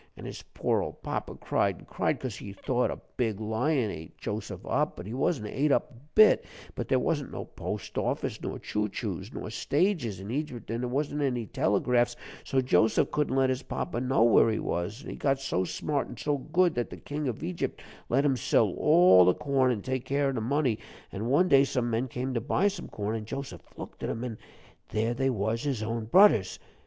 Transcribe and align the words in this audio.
An' 0.17 0.25
his 0.25 0.41
poor 0.55 0.81
old 0.81 1.03
papa 1.03 1.35
cried, 1.35 1.77
an' 1.77 1.85
cried, 1.85 2.19
'cause 2.19 2.35
he 2.37 2.53
thought 2.53 2.89
a 2.89 2.99
big 3.17 3.39
lion 3.39 3.91
ate 3.91 4.17
Joseph 4.17 4.65
up; 4.65 4.95
but 4.97 5.05
he 5.05 5.13
wasn't 5.13 5.49
ate 5.53 5.71
up 5.71 5.91
a 5.91 5.95
bit; 6.15 6.43
but 6.73 6.87
there 6.87 6.97
wasn't 6.97 7.31
no 7.31 7.45
post 7.45 7.99
office 7.99 8.41
nor 8.41 8.57
choo 8.57 8.89
choos, 8.89 9.31
nor 9.31 9.51
stages 9.51 10.19
in 10.19 10.31
Egypt, 10.31 10.71
an' 10.71 10.79
there 10.79 10.89
wasn't 10.89 11.21
any 11.21 11.45
telegraphs, 11.45 12.15
so 12.43 12.61
Joseph 12.61 13.11
couldn't 13.11 13.35
let 13.35 13.51
his 13.51 13.61
papa 13.61 14.01
know 14.01 14.23
where 14.23 14.49
he 14.49 14.57
was; 14.57 15.03
an' 15.03 15.11
he 15.11 15.15
got 15.15 15.39
so 15.39 15.63
smart 15.63 16.07
an' 16.07 16.17
so 16.17 16.35
good 16.39 16.73
that 16.73 16.89
the 16.89 16.97
king 16.97 17.27
of 17.27 17.43
Egypt 17.43 17.79
let 18.09 18.25
him 18.25 18.35
sell 18.35 18.71
all 18.77 19.23
the 19.23 19.35
corn 19.35 19.69
an' 19.71 19.83
take 19.83 20.05
care 20.05 20.29
of 20.29 20.33
the 20.33 20.41
money; 20.41 20.79
an' 21.11 21.27
one 21.27 21.47
day 21.47 21.63
some 21.63 21.91
men 21.91 22.07
came 22.07 22.33
to 22.33 22.41
buy 22.41 22.67
some 22.67 22.87
corn, 22.87 23.15
an' 23.15 23.25
Joseph 23.25 23.61
looked 23.77 24.01
at 24.01 24.09
'em 24.09 24.23
an' 24.23 24.39
there 24.89 25.13
they 25.13 25.29
was 25.29 25.61
his 25.61 25.83
own 25.83 26.05
budders! 26.05 26.57